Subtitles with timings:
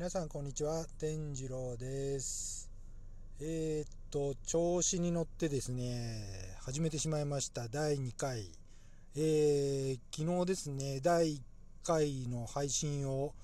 [0.00, 2.70] 皆さんこんにちは天次郎です。
[3.38, 7.68] えー、っと調子に乗ってですね始めてしまいました。
[7.68, 8.50] 第2回。
[9.14, 11.40] えー、昨日ですね第1
[11.84, 13.34] 回の配信を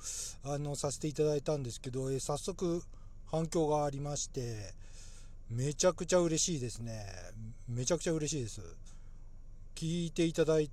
[0.44, 2.82] あのさせていただいたんですけど、えー、早速
[3.26, 4.72] 反響がありまして
[5.50, 7.04] めちゃくちゃ嬉しいですね。
[7.68, 8.62] めちゃくちゃ嬉しいです。
[9.74, 10.70] 聞いていただい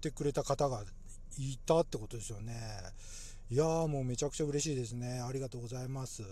[0.00, 0.84] てくれた方が
[1.36, 2.54] いたってことですよね。
[3.54, 5.20] いやーもうめちゃくちゃ嬉しいですね。
[5.20, 6.24] ありがとうございます。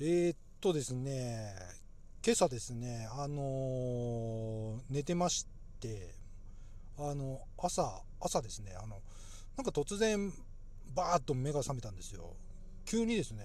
[0.00, 1.54] えー、っとですね、
[2.24, 5.46] 今朝ですね、あのー、寝てまし
[5.78, 6.14] て、
[6.98, 9.02] あの、朝、朝ですね、あの、
[9.58, 10.32] なんか突然、
[10.94, 12.34] バーッと目が覚めたんですよ。
[12.86, 13.44] 急にですね、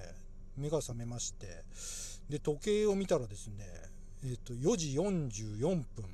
[0.55, 1.66] 目が覚めまして、
[2.30, 3.66] で、時計を見たらですね、
[4.23, 6.05] えっと、4時44分、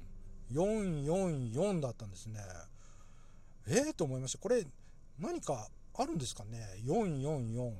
[0.51, 2.39] 444だったんですね。
[3.67, 4.39] ええー、と思いました。
[4.39, 4.65] これ、
[5.19, 7.73] 何かあるんですかね？444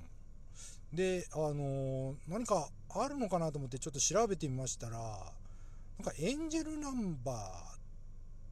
[0.93, 7.79] であのー、何かあるのかなと思ってちょっと調べてみましたらなんかエンジェルナンバーっ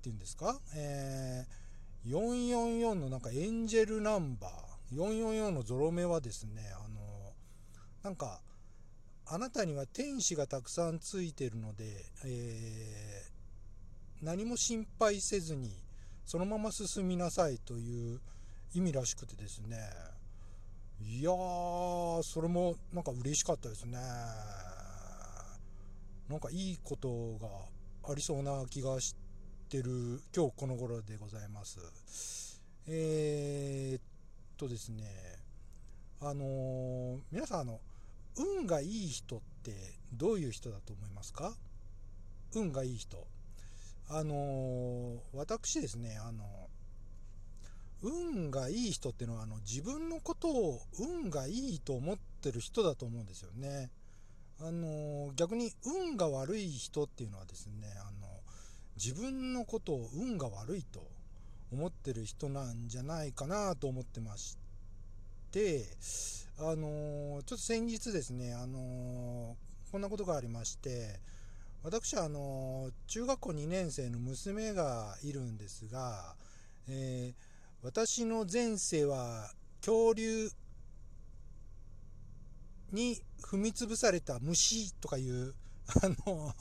[0.01, 0.59] ていうんですか？
[0.75, 4.71] えー、444のなんかエンジェルナンバー。
[4.91, 8.41] 444のゾロ目はですねあのー、なんか
[9.25, 11.85] あなたには天使がたくさんついてるので、
[12.25, 15.71] えー、何も心配せずに
[16.25, 18.19] そのまま進みなさいという
[18.73, 19.77] 意味らしくてですね。
[21.01, 23.97] いやーそれもなんか嬉しかったですね。
[26.29, 27.47] なんかいいことが
[28.11, 29.15] ありそうな気がし
[29.69, 32.61] てる今日この頃でございます。
[32.87, 34.01] えー、っ
[34.57, 35.03] とですね。
[36.21, 37.81] あのー、皆さんあの
[38.37, 39.73] 運がいい人って
[40.13, 41.53] どういう人だと思いますか？
[42.55, 43.27] 運がいい人。
[44.07, 46.69] あのー、私ですねあの
[48.01, 53.89] 運がいい人っていうのはあの自分のことを運がいいと思ってる人だと思うんですよね。
[54.59, 58.27] あの逆に運が悪い人っていうのはですねあの
[58.95, 61.03] 自分のことを運が悪いと
[61.71, 64.57] 思ってる人なんじゃないかなと思ってまし
[65.51, 65.85] て
[66.59, 69.55] あのちょっと先日ですねあの
[69.91, 71.19] こんなことがありまして
[71.83, 76.35] 私はあの中学校2年生の娘がいるんですが、
[76.87, 77.50] えー
[77.93, 80.49] 私の前世は恐竜
[82.93, 85.53] に踏み潰された虫とかいう
[86.01, 86.55] あの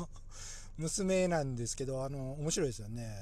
[0.77, 3.15] 娘なんですけどあの面白いですよね。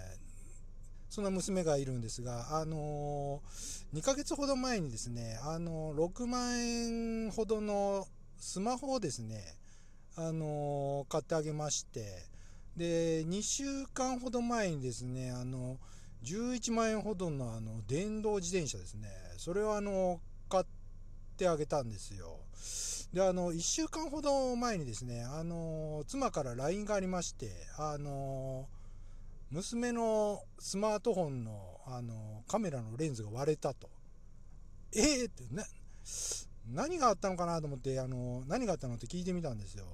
[1.10, 3.42] そんな娘がいるんですがあの
[3.92, 8.08] 2ヶ月ほど前にですねあの6万円ほどの
[8.38, 9.54] スマホをですね
[10.16, 12.24] あの買ってあげまして
[12.74, 15.78] で2週間ほど前にですねあの
[16.24, 19.08] 11万円ほどのあの電動自転車ですね。
[19.36, 20.64] それをあの買っ
[21.36, 22.40] てあげたんですよ。
[23.12, 28.68] であの1週間ほど前にですねあの妻から LINE がありましてあの
[29.50, 33.88] 娘のスマートフォンのあのカメラのレンズが割れたと。
[34.94, 35.64] えー、ってな
[36.70, 39.86] 何があったのかなと思ってあの何があったのって聞いてみたんですよ。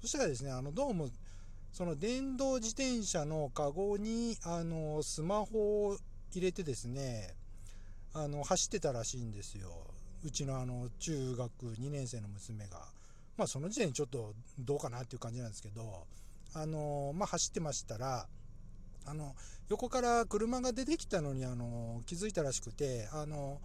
[0.00, 1.08] そしたらですねあのどうも
[1.72, 5.98] その電動自転車のカゴにあのスマホを
[6.32, 7.34] 入れてですね
[8.12, 9.70] あの走ってたらしいんですよ。
[10.24, 12.88] うちのあの中学2年生の娘が。
[13.36, 16.04] まあその時点でちょっとどうかなっていう感じなんですけど
[16.52, 18.26] あのまあ走ってましたら
[19.06, 19.34] あの
[19.70, 23.60] 横から車が出てきたのにあの気づいたらしくてあの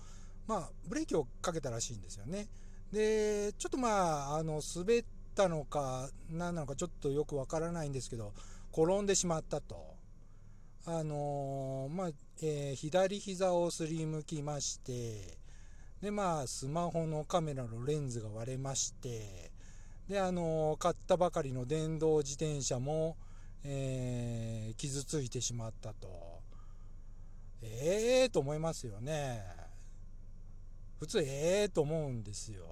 [0.48, 2.48] まあブレーキをかけたらしいんですよね。
[2.94, 5.04] でちょっとまああの滑っ
[5.36, 8.32] ったのか何なのかちょっとよくわからないんですけど
[8.72, 9.94] 転んでしまったと。
[10.88, 12.10] あのー、まあ、
[12.44, 15.40] えー、左膝をすりむきまして
[16.00, 19.52] でまあスマホのカメラのレンズが割れまして
[20.08, 23.18] であのー、買ったばかりの電動自転車も、
[23.64, 26.08] えー、傷ついてしまったと。
[27.64, 29.44] ええー、と思いますよね。
[31.00, 32.64] 普通ええー、と思うんですよ。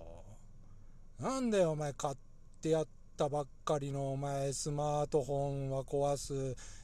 [1.20, 2.16] なんだよお前買っ
[2.64, 2.88] ってやっ
[3.18, 5.34] たばっかりのお前スマートフォ
[5.68, 6.34] ンは壊す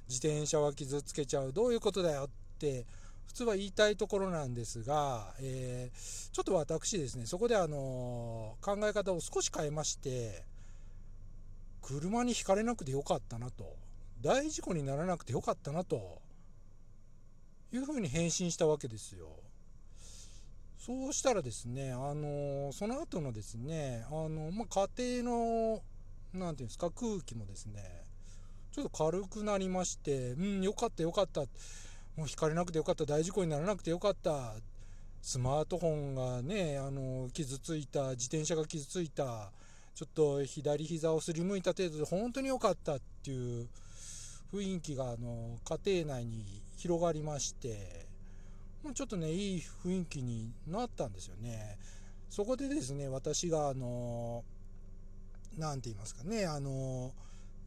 [0.09, 2.29] 自転車は傷つけちゃうどういうことだよっ
[2.59, 2.85] て
[3.27, 10.43] 普通は言いたいところなんですが、えー、ちょっと私ですねそこであの考え方を少し変えまして
[11.81, 13.77] 車にひかれなくてよかったなと
[14.21, 16.21] 大事故にならなくてよかったなと
[17.71, 19.27] いうふうに返信したわけですよ。
[20.89, 25.81] そうしたらですね、あのその後のですね、あのまあ、家庭の、
[26.33, 28.07] なんていうんですか、空気もですね、
[28.71, 31.41] ちょっと軽くなりまして、うん、よかったよかった。
[31.41, 33.06] もう引かれなくてよかった。
[33.06, 34.56] 大事故にならなくてよかった。
[35.21, 39.51] スマートフォンがねあの傷ついた自転車が傷ついた
[39.94, 43.68] ちょっと左膝をすりむいた程度で本当に良かったっていう
[44.53, 47.99] 雰囲気があの家庭内に広がりまして
[48.83, 51.77] もうちょっとねいい雰囲気になったんですよね
[52.29, 54.43] そこでですね私があの
[55.57, 57.11] 何て言いますかねあの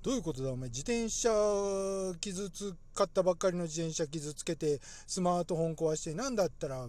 [0.03, 1.31] どういうことだお前自転車
[2.21, 6.89] 傷つ買ったばっかりの自転車傷つけてスマートフォン壊して何だったら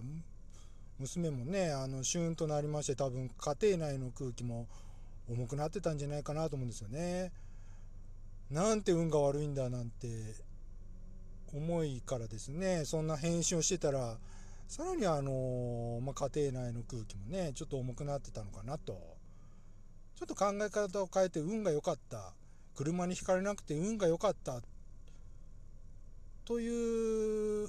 [0.98, 4.66] 娘もねあのシュンとなりまして多分家庭内の空気も
[5.28, 7.32] 重くなってたんじゃないかなと思うんですよね。
[8.50, 10.06] なんて運が悪いんだなんて
[11.54, 14.16] 思いからですねそんな返信をしてたら
[14.66, 19.14] さらにあの、まあ、家庭内の空気もねちょっと重くなってたのかなと。
[20.16, 22.32] ちょっと考え方を変えて運が良かった。
[22.76, 24.60] 車にひかれなくて運が良かった。
[26.44, 27.68] という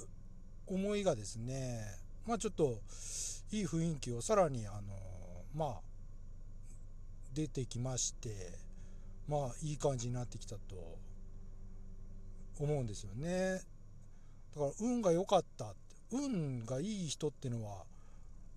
[0.66, 1.80] 思いがですね
[2.26, 2.80] まあちょっと
[3.50, 4.80] いい雰囲気をさらにあの
[5.54, 5.80] まあ
[7.32, 8.58] 出てきまして
[9.28, 10.60] まあいい感じになってきたと
[12.58, 13.60] 思うんですよね。
[14.56, 15.76] だから運が良かったって
[16.12, 17.84] 運がいい人ってのは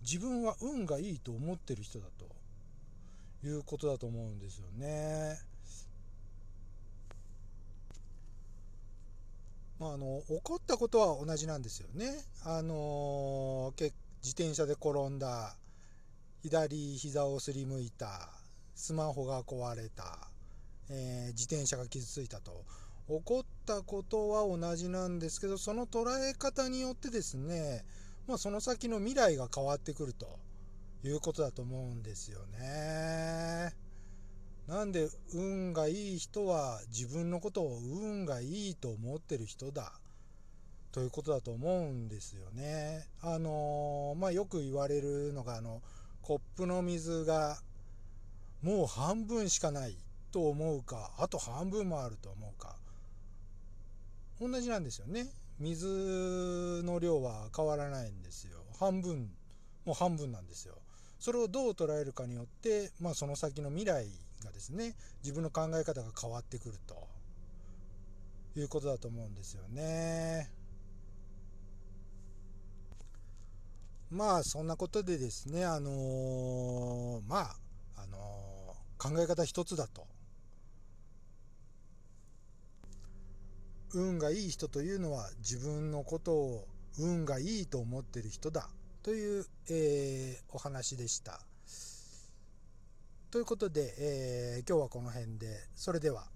[0.01, 5.37] 自分は運がいいと思ってる人だということだと思うんですよね。
[9.77, 12.23] まあ、あの起こったことは同じなんですよね。
[12.45, 13.93] あの自
[14.23, 15.55] 転車で転んだ
[16.43, 18.29] 左膝をすりむいた
[18.75, 20.29] スマホが壊れた、
[20.89, 22.63] えー、自転車が傷ついたと
[23.09, 27.83] 起こったことは同じなんですけどその捉え方によってですね、
[28.27, 30.38] まあ、その先の未来が変わってくると
[31.03, 33.73] いうことだと思うんですよね。
[34.67, 39.94] なんで運がいい人は自分のことを運がいいと思ってる人だ
[40.91, 43.07] ということだと思うんですよね。
[43.21, 45.81] あのまあ、よく言われるのがあの
[46.21, 47.57] コップの水が
[48.61, 49.97] もう半分しかない
[50.31, 52.75] と思うかあと半分もあると思うか
[54.39, 55.27] 同じなんですよね。
[55.59, 58.59] 水の量は変わらないんですよ。
[58.80, 59.30] 半分
[59.86, 60.75] もう半分なんですよ。
[61.19, 64.07] それをどう捉えるかによって、まあ、その先の未来
[64.44, 67.07] がですね自分の考え方が変わってくると
[68.56, 70.50] いうことだと思うんですよね。
[74.09, 77.56] まあそんなことでですねあのー、まあ
[77.97, 80.07] あのー、考え方一つだと。
[83.94, 88.69] 運がいい人というのは自分のことを運がいいと思ってる人だ
[89.03, 91.39] という、えー、お話でした。
[93.31, 96.27] ということで、えー、今日はこの辺で、それでは。